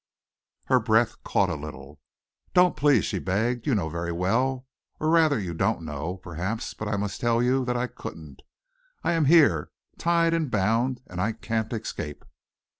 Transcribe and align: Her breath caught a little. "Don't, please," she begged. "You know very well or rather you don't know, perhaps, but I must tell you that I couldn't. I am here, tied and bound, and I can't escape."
Her 0.65 0.79
breath 0.79 1.23
caught 1.23 1.51
a 1.51 1.55
little. 1.55 1.99
"Don't, 2.55 2.75
please," 2.75 3.05
she 3.05 3.19
begged. 3.19 3.67
"You 3.67 3.75
know 3.75 3.87
very 3.87 4.11
well 4.11 4.65
or 4.99 5.09
rather 5.11 5.37
you 5.39 5.53
don't 5.53 5.83
know, 5.83 6.17
perhaps, 6.17 6.73
but 6.73 6.87
I 6.87 6.97
must 6.97 7.21
tell 7.21 7.43
you 7.43 7.63
that 7.65 7.77
I 7.77 7.85
couldn't. 7.85 8.41
I 9.03 9.11
am 9.13 9.25
here, 9.25 9.69
tied 9.99 10.33
and 10.33 10.49
bound, 10.49 11.01
and 11.05 11.21
I 11.21 11.33
can't 11.33 11.71
escape." 11.71 12.25